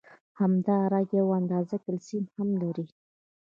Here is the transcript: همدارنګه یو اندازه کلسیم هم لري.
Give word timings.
همدارنګه 0.39 1.13
یو 1.19 1.27
اندازه 1.39 1.75
کلسیم 1.85 2.23
هم 2.35 2.49
لري. 2.61 2.87